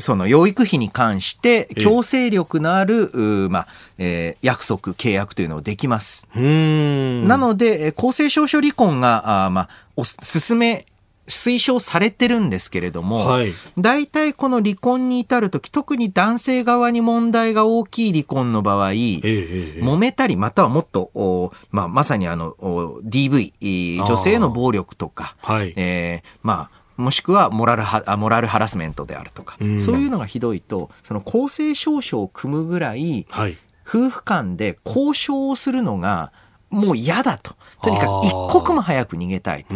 [0.00, 3.10] その養育費に関して強制力のある、
[3.50, 3.66] まあ
[3.98, 6.28] えー、約束、契約というのをできます。
[6.36, 10.86] なので、公正証書離婚が、あまあ、お進め
[11.26, 36.32] 推奨されてるんですけれども、はい、大体この離婚に至るとき、特に男性側に問題が大きい離婚の場合、えー、揉めたり、またはもっと、おまあ、まさにあの、DV、女性の暴力とか、はい、えー、まあ、もしくはモラルハモラルハラスメントであるとか、うん、そういうのがひどいと、その公正証書を組むぐらい、はい、夫婦間で交渉をするのが、
[36.70, 37.54] もう嫌だと。
[37.84, 39.74] とにかく一刻も早く逃げたいと。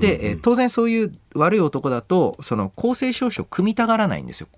[0.00, 4.48] で、当然そういう悪い男だと、その公正証書組みたがらないんですよ。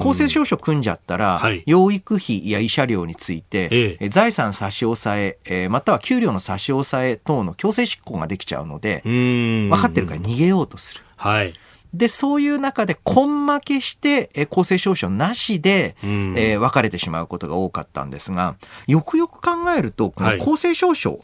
[0.00, 11.02] 公正証書組んじゃったら、はい、養育費や慰謝料について、ええ、財産差し押さええまたは給料の差し押さえ等の強制執行ができちゃうので、分かってるから逃げようとする。
[11.16, 11.54] はい、
[11.94, 18.56] で、そういう中で、根負けして、え公正証書なしで、うん、えー、別れてしまうことが多かったんですが、
[18.86, 21.20] よくよく考えると、この公正証書、はい、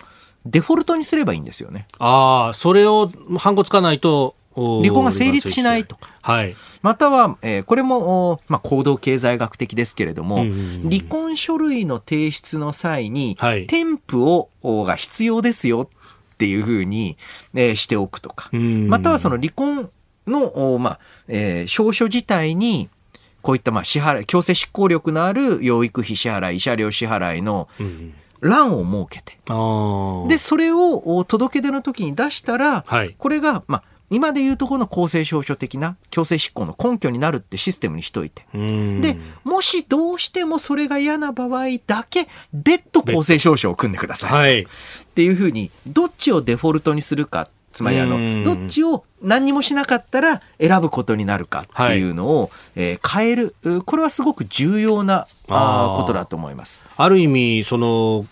[0.47, 1.87] デフォルトにすればいいんですよね。
[1.99, 6.11] ああ、それを、ハンコつかないと、離婚が成立しないとか。
[6.23, 15.91] はい、または、えー、これも、まあ、行動経済学的ですけれども、離婚書類の提出の際に、はい、添付をが必要ですよ
[16.35, 17.17] っていうふうに、
[17.55, 19.91] えー、しておくとか、またはその離婚
[20.27, 22.89] の、まあ、えー、証書自体に、
[23.43, 27.69] こういった、まあ、支払い、強制執行力のある養育費支払い、慰謝料支払いの、
[28.45, 29.39] 欄を設けて、
[30.29, 38.45] で、それを届け出の時に出したら、はい、これが、まあ、今でいうとこの公正証書的な強制執行の根拠になるってシステムにしといて。
[38.53, 44.33] で、もしどうしてもそれが嫌な場合だけ、別途公正証書を組んでください。
[44.33, 44.67] はい、っ
[45.15, 53.55] ていうふうに、どっちをデフォルトにするかつまりあの、どっちを何にもしなかったら選ぶことになるかっていうのを、はい、えー、変える。
[53.85, 56.85] これはすごく重要なあことだと思います。
[56.97, 58.27] ある意味、その、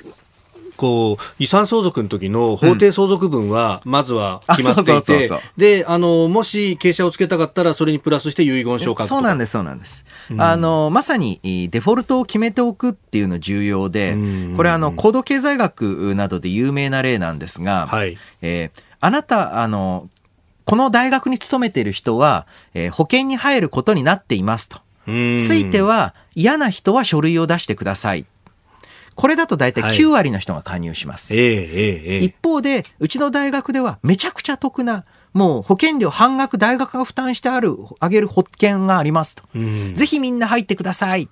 [0.83, 14.17] こう遺産相続の時の法定相続分はまずは決まっていて、であのもし傾斜をつけたかったらそれにプラスして遺言書を書くそうなんですそうなんです、うん、あのまさにデフォルトを決めておくっていうの重要で、
[14.57, 20.09] これあの高度経済学などで有名な例なんですが、はい、えーあなた、あの、
[20.65, 24.79] この大学に勤めている人は、えー、保険に入ることになっていますと。
[25.07, 25.11] つ
[25.57, 28.25] いては嫌な人は書類を出してください。
[29.17, 31.35] これだと大体9割の人が加入します。
[31.35, 39.43] はい、一方で、うちの大学ではめちゃくちゃ得な、もう保険料半額大学が負担してある、あげる保険がありますと。
[39.95, 41.29] ぜひみんな入ってください。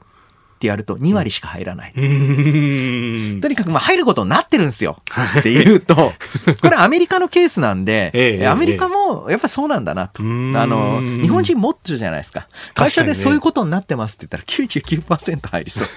[0.60, 1.94] ってやると2割しか入らない。
[1.94, 4.98] とにかくまあ入ることになってるんですよ。
[5.38, 5.94] っていうと、
[6.60, 10.22] これアメリカのケースなんで、ええ、アメリカもやっぱそうなんだなと。
[10.22, 12.46] あの、日本人もっとじゃないですか。
[12.74, 15.88] 会社でそういうことになってますって言ったら99%入りそう。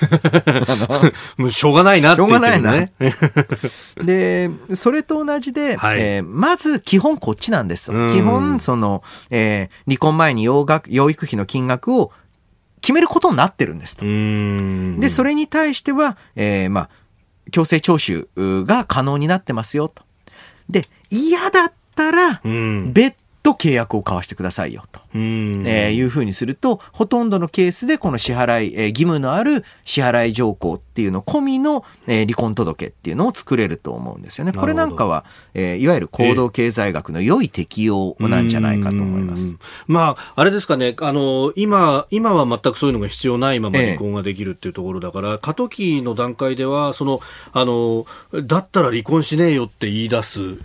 [1.42, 4.00] もうしょうがないなって言ってる、ね、しょうがないな。
[4.06, 8.08] で、それと同じで、はい、えー、まず基本こっちなんですよ。
[8.08, 12.14] 基本、その、えー、離婚前に養学養育費の金額を
[12.84, 14.04] 決めることになってるんですと。
[15.02, 16.90] で、それに対しては、えー、まあ、
[17.50, 20.04] 強制徴収が可能になってますよと。
[20.70, 34.54] で、嫌だったら、別と契約を交わしてくださいよと、えー、いうふうにすると、ほとんどのケースでこの支払い、えー、義務のある支払い条項っていうの込みの、えー、離婚届っていうのを作れると思うんですよね。
[34.54, 39.58] これなんかは、えー、いわゆる行動経済学の良い適用なんじゃないかと思います。
[39.88, 47.20] まあ、あれですかね、あの、今、今は全くそういうのが必要ないまま離婚ができるっていうところだから、過渡期の段階では、その、
[47.52, 48.06] あの、
[48.46, 50.60] だったら離婚しねえよって言い出す、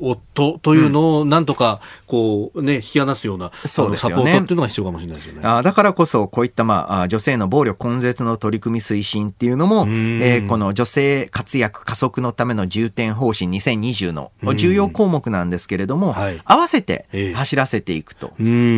[0.00, 5.40] 夫というのをなんとか、こうね、引き離すような、そうですよね、サポートっていうのが必要かもしれないですよね。
[5.42, 18.32] あだからこそ、こういった、まあ、女性の暴力根絶の取り組み推進っていうのも、えー、この女性活躍加速のための重点方針2020の重要項目なんですけれども、はい、合わせて走らせていくと。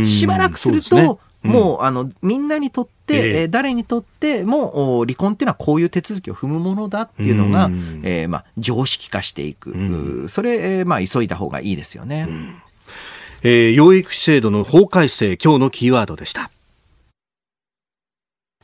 [0.04, 7.68] しばらくすると、もう、あの、みんなにとって、えー、誰にとっても、離婚っていうのはこういう手続きを踏むものだっていうのが、
[8.02, 10.26] えー、まあ、常識化していく。
[10.28, 12.28] それ、えー、まあ、急いだ方がいいですよね。
[13.44, 16.50] えー、養育費制度の法改正、今日のキーワードでした。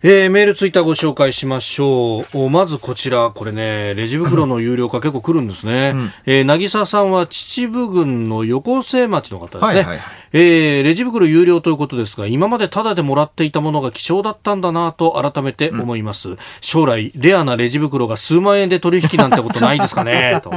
[0.00, 2.50] えー、メールツイッターご紹介しましょう。
[2.50, 5.92] まずこちら、これね、レジ袋の有料化結構来るんですね。
[5.96, 9.66] うん、えー、渚さんは秩父郡の横瀬町の方ですね。
[9.66, 10.00] はいはいはい、
[10.34, 16.28] えー、レジ袋有料ということですが、今までタダでもらっていたものが貴重だったんだなと改めて思います。
[16.28, 20.52] うん、将来、レアなレジ袋が数万円で取引なんてことないですかねと。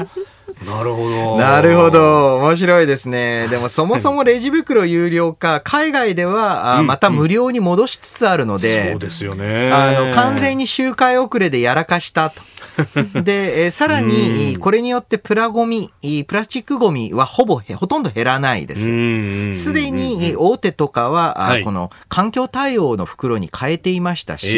[0.65, 1.37] なるほど。
[1.37, 2.37] なるほど。
[2.37, 3.47] 面白いですね。
[3.49, 9.71] でもそもそもレジ袋有料化、海外では、あまた無料に戻しつつあるので、うんうん、そうですよね。
[9.71, 12.41] あの、完全に周回遅れでやらかしたと。
[13.23, 15.89] で、えー、さらに、これによってプラゴミ、
[16.27, 19.63] プラスチックゴミはほぼ、ほとんど減らないです。
[19.65, 24.51] すでに大手とかは、はい、この環境対応の袋に変えていましたし、え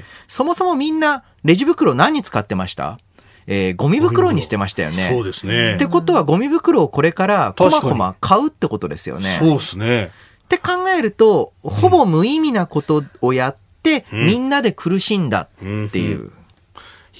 [0.00, 2.98] ー、そもそもみんなレジ袋何に使ってました？
[3.46, 5.08] えー、ゴミ袋にしてましたよね。
[5.10, 5.74] そうですね。
[5.74, 9.36] ってことは、ゴミ袋をこれからこまこま買うってことですよね。
[9.38, 10.10] そうですね。
[10.44, 16.18] って考えると、ほぼ無意味なことをやって、うん、みんなで苦しんだっていう。
[16.18, 16.32] うんうん、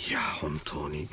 [0.09, 1.09] いや、本当に。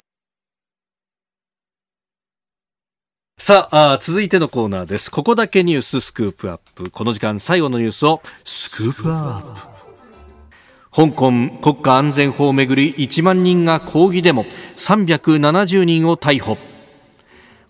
[3.44, 5.10] さあ続いてのコーナーです。
[5.10, 6.92] ここだけニューススクープアップ。
[6.92, 9.81] この時間最後のニュースをスクープアップ。
[10.94, 14.44] 香港国家安全法をめぐり1万人が抗議デモ
[14.76, 16.58] 370人を逮捕。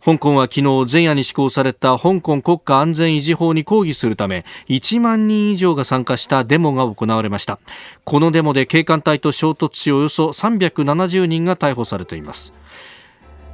[0.03, 7.59] 香港は昨日前夜に施行された香港国家安全維持法に抗議するため1万人以上が参加したデモが行われました。
[8.05, 12.55] このデモで警官隊と衝突しおよそ370人が逮捕されています。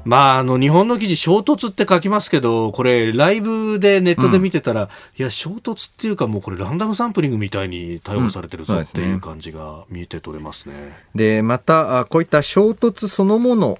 [0.07, 4.87] まあ、あの、日本の記事、衝突って書きますけど、これ、ライブでネットで見てたら、うん、
[5.17, 10.97] いや、衝突っていうか、もうこれ、ランダムサンプリングみたいに逮捕されてるぞ、っていう感じが見えて取れますね。
[11.13, 13.79] で、また、こういった衝突そのもの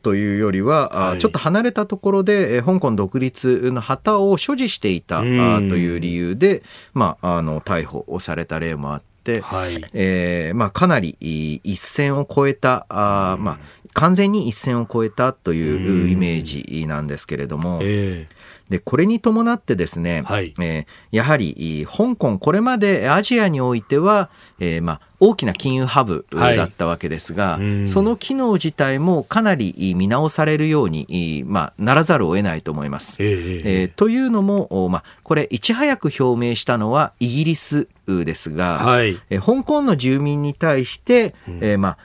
[0.00, 6.62] というよりは、はい、ちょっと離れたところで、香港独立の旗を所持していた、という理由で、
[6.94, 11.16] まあ、あの、逮捕された例もあって、はい、えー、まあ、かなり
[11.64, 13.58] 一線を越えたあ、まあ、
[13.96, 24.28] 完全に一線を越えたというイメージなんですけれども、えー、でこれに伴ってですね、はい、えー、やはり香港これまでアジアにおいては、
[24.60, 33.16] えーまあ、大きな金融ハブだったわけですが、はい、その機能自体もかなり見直されるように、まあ、ならざるを得ないと思います。
[33.22, 41.98] えー、えー、というのも、まあ、これいち早く表明したのはイギリスですが、はい、え香港の住民に対して、えーまあ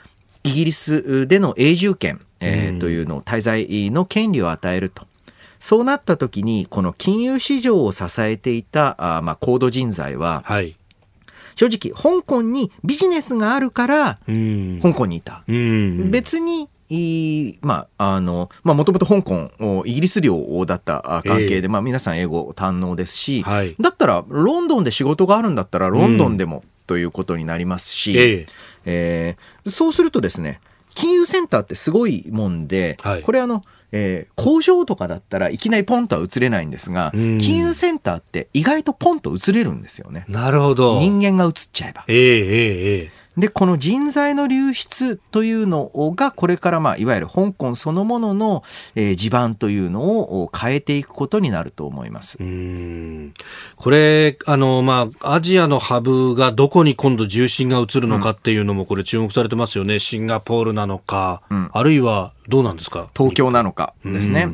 [0.44, 5.06] イギリスでの永住権、えー、というのを滞在の権利を与えると。
[5.60, 10.76] そうなった時に、この金融市場を支えていた、あまあ、高度人材は、はい、
[11.56, 15.44] 正直、香港にビジネスがあるから、香港にいた。
[15.48, 16.68] 別に、
[17.62, 28.48] まあ、あの、まあ、もともと香港、イギリス領だった関係で、えー、まあ、皆さん英語堪能ですし、はい、だったら、ロンドンで仕事があるんだったら、ロンドンでも、ということになりますし、えー、
[28.84, 30.60] えー、そうするとですね、
[30.94, 33.64] 金融センターってすごいもんで、はい、これあの、
[33.94, 40.26] えー、工場とかだったらいきなりポンとは移れないんですが、金融センターって意外とポンと移れるんですよね。
[40.28, 41.00] なるほど。
[41.00, 42.04] 人間が移っちゃえば。
[42.10, 48.64] えええええで、この人材の流出というのが、これからまあ、いわゆる香港そのものの、
[48.96, 52.38] えー、地盤というのを変えていくことになると思います。
[52.40, 53.34] うん
[53.78, 60.00] これ、あの、まあ、アジアのハブがどこに今度重心が移るのかっていうのも、これ注目されてますよね。
[60.00, 63.10] シンガポールなのか、うん、あるいはどうなんですか？
[63.16, 64.50] 東京なのかですね。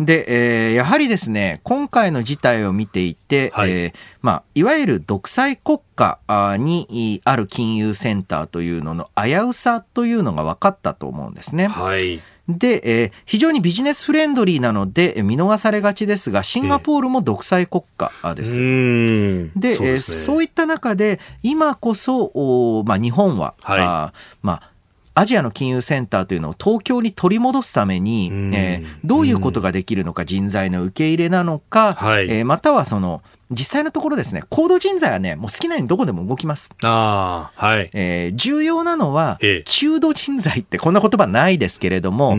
[0.00, 3.92] で、えー、やはりですね、今回の事態を見ていて、はい、えー、
[4.22, 6.18] まあ、いわゆる独裁国家
[6.58, 11.68] にある金融センターというのの危うさというのが分かったと思うんですね。
[11.68, 12.20] はい。
[12.48, 18.58] で、えー、非常にビジネスフレンドリーなので見逃されがちですが、シンガポールも独裁国家です。
[18.58, 24.70] えー、でそう、ね、えー、そういった中で、今こそ、おまあ、日本は、はい、あまあ、
[25.14, 36.70] アジアの金融センターというのを東京に取り戻すために、えー、どういうことができるのか、人材の受け入れなのか、はい、えー、またはその、実際のところですね、高度人材はね、もう好きなようにどこでも動きます。
[36.82, 37.90] ああ、はい。
[37.92, 42.38] えー、重要なのは、中度人材ってこんな言葉ないですけれども、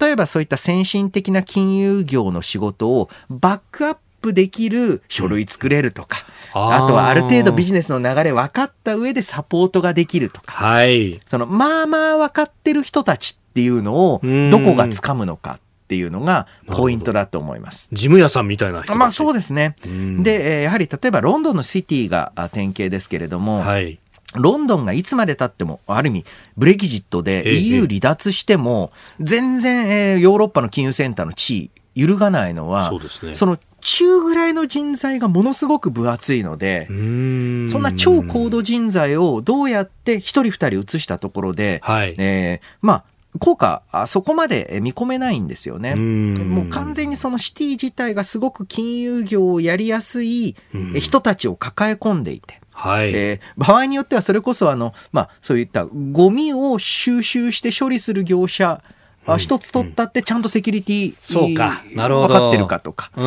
[0.00, 4.00] 例えばそういった先進的な金融業の仕事をバックアップ
[4.32, 17.88] できる書類作れるとか、あとはある程度ビジネスの流れ分かった上でサポートができるとか、はい、そのまあまあ分かってる人たちっていうのをどこが掴むのかっていうのがポイントだと思います。
[17.92, 19.74] 事務屋さんみたいな人まあそうですね。
[19.84, 23.98] で、やはり例えばロンドンのシティが典型ですけれども、はい、
[24.34, 26.24] ロンドンがいつまでたっても、ある意味、
[26.56, 43.04] ブレキジットで EU 離脱しても、全然、ヨーロッパの金融センターの地位、揺るがないのは、そね、その中ぐらいの人材がものすごく分厚いので、そんな超高度人材をどうやって一人二人移したところで、はい、えー、まあ、
[43.38, 45.94] 効果、そこまで見込めないんですよね。
[45.94, 50.56] もう完全にそのシティ自体がすごく金融業をやりやすい
[50.98, 52.60] 人たちを抱え込んでいて。
[52.72, 58.82] はい、えー、場合によってはそれこそあの、まあ、そういったゴミを収集して処理する業者
[59.26, 61.82] あ一つ取ったってちゃんとセキュリティ、そうか。
[61.94, 62.28] なるほど。
[62.28, 63.10] 分かってるかとか。
[63.16, 63.20] う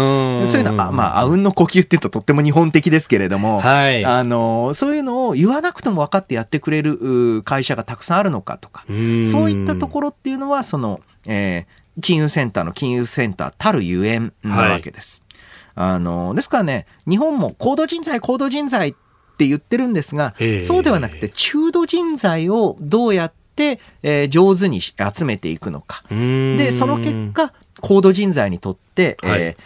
[0.48, 4.04] そういうのは、まあ、あうんの呼吸っていうととっても日本的ですけれども、はい。
[4.04, 15.24] あの、そういうのを言わなくても分かってやってくれる会社がたくさんあるのかとか、そういったところっていうのは、その、えー、金融センターの金融センターたるゆえんなわけです。
[15.76, 18.94] はい、あの、ですからね、日本も高度人材、高度人材っ
[19.38, 20.34] て言ってるんですが、
[20.66, 23.43] そうではなくて中度人材をどうやって、
[24.04, 26.04] えー、上手に集めていくのか。
[26.10, 29.58] で、その結果、高度人材にとって、はい、え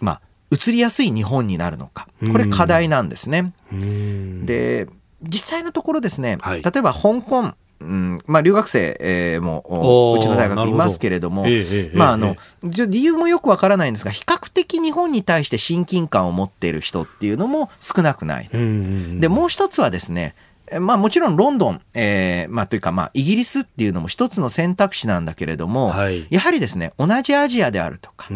[0.00, 0.20] ー、まあ、
[0.50, 2.08] 移りやすい日本になるのか。
[2.32, 3.52] これ課題なんですね。
[3.72, 4.88] で、
[5.22, 18.48] 実際のところですね、はい、例えば香港、うんまあ、留学生、えー、もうちの大学いますけれども、えまあ、あの理由もよくわからないんですが比較的日本に対して親近感を持っている人っていうのも少なくない。
[18.52, 20.34] でもう一つはですね
[20.80, 28.28] まあもちろんロンドン、えー、まあというかまあイギリスっていうのも一つの選択肢なんだけれども、はい、やはりですね、同じアジアであるとか、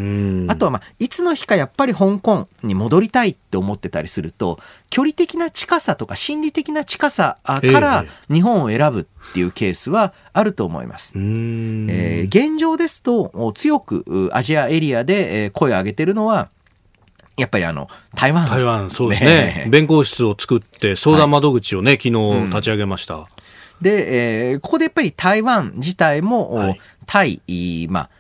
[0.49, 4.61] あとはまあいつの日かやっぱり香港に戻りたいって思ってたりすると、
[4.91, 11.13] 距離的な近さとか心理的な近さから日本を選ぶっていうケースはあると思います。
[11.17, 16.49] えー、現状ですと強くアジアエリアで声を上げてるのは、
[17.37, 18.49] やっぱりあの、台湾。
[18.49, 19.67] 台湾、そうですね。
[19.69, 23.17] 弁護室を作って、相談窓口をね、はい、昨日立ち上げました。
[23.17, 23.25] うん、
[23.81, 27.41] で、えー、ここでやっぱり台湾自体も、はい、対、
[27.89, 28.11] まあ、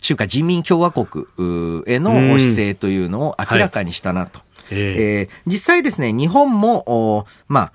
[0.00, 1.24] 中華人民共和国
[1.86, 4.40] への姿勢というのを明らかにしたなと。
[4.40, 7.72] はい、えー、実際ですね、日本も、まあ、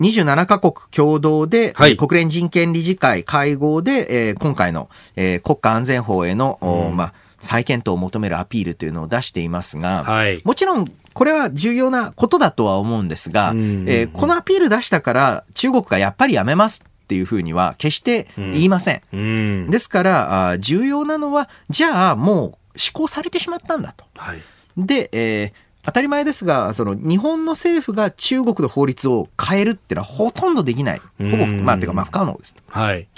[0.00, 19.02] 27カ国共同で、はい、国連人権理事会会合で、えー、今回の、えー、国家安全法への、うん、まあ、再検討を求めるアピールというのを出していますが、はい、もちろんこれは重要なことだとは思うんですが、えー、このアピール出したから中国がやっぱりやめますっていうふうには決して言いません。
[19.12, 24.04] うん、ですからあ、重要なのは、じゃあもう施行されてしまったんだと。
[24.16, 24.42] はい、
[24.76, 31.00] で、えー当たり前ですが、その日本の政府が中国の法律を変えるってのはほとんどできない。
[31.00, 32.54] ほぼ、まあ、てかまあ不可能です。
[32.66, 33.08] はい。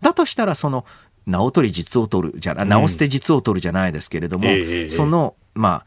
[0.00, 0.84] だとしたら、その
[1.26, 5.84] 直取り実を取るじゃな、直捨て実を取るじゃないですけれども、うん、その、ま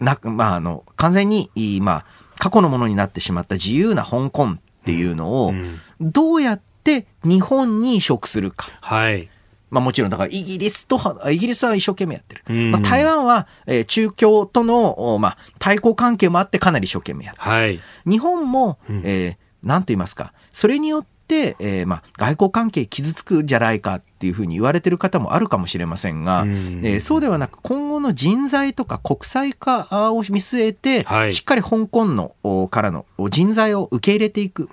[0.00, 1.50] あ、な、まあ、あの、完全に、
[1.82, 2.06] まあ、
[2.38, 5.54] 過去のものになってしまった自由な香港っていうのを、
[6.00, 8.68] どうやっって日本に移植するか。
[8.82, 9.30] はい。
[9.70, 11.00] まあもちろんだからイギリスと、
[11.30, 12.70] イギリスは一生懸命やってる。
[12.70, 17.50] まあ台湾は、えー、中共との、まあ対抗関係もあってかなり一生懸命やってる。
[17.50, 21.13] はい、日本も、えー、なんと言いますか、それによって、
[21.58, 32.34] えー、まあ外交関係傷つくんじゃないかっていうふうに言われてる方もあるかもしれませんが、えー、そうではなく今後の人材とか国際化を見据えて、はい、しっかり香港の
[32.70, 34.70] からの人材を受け入れていく。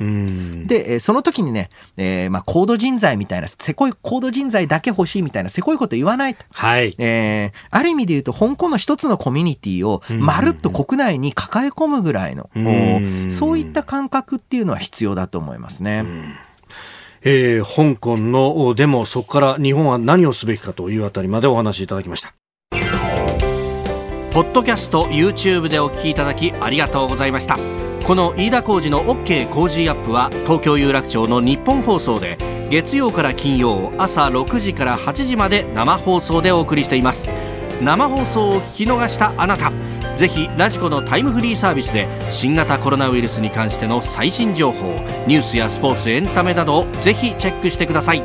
[0.68, 6.46] で、その時にね、えー、まあ高度人材みたいな、せこい高度人材だけ欲しいみたいな、せこいこと言わないと。
[6.54, 6.96] はい。
[6.98, 12.50] えー、ある意味で言うと、香港の一つのコミュニティをまるっと国内に抱え込むぐらいの、
[13.30, 16.06] そういった感覚っていうのは必要だと思いますね。
[17.24, 22.34] えー、香港のデモ、そこから日本は何をすべきかというあたりまでお話しいただきました。
[24.32, 27.58] ポッドキャスト YouTube でお聞きいただきありがとうございました。
[28.06, 32.38] この飯田浩司の OK 工事アップは東京有楽町の日本放送で
[32.72, 37.28] 月曜から金曜朝6時から8時まで生放送でお送りしています。
[37.84, 39.72] 生放送を聞き逃したあなた。
[40.22, 48.22] ぜひラジコのタイムフリーサービスで新型コロナウイルスに関しての最新情報ニュースやスポーツエンタメなどをぜひチェックしてください。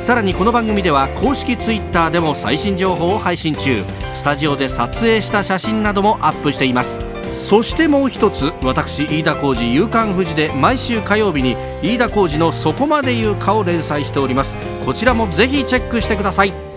[0.00, 3.84] さらにこの番組では公式 Twitter でも最新情報を配信中。
[4.14, 6.98] スタジオで撮影した写真などもアップしています。
[7.34, 14.56] そしてもう一つ私飯田浩司夕刊富士で毎週火曜日に飯田浩司の「そこまで言うか」を連載しております。
[14.86, 16.67] こちらもぜひチェックしてください。